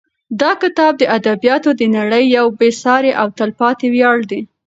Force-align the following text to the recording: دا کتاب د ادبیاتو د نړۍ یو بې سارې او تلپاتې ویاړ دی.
دا 0.41 0.51
کتاب 0.61 0.93
د 0.97 1.03
ادبیاتو 1.17 1.69
د 1.79 1.81
نړۍ 1.97 2.23
یو 2.37 2.45
بې 2.59 2.69
سارې 2.83 3.11
او 3.21 3.27
تلپاتې 3.39 3.87
ویاړ 3.93 4.17
دی. 4.31 4.41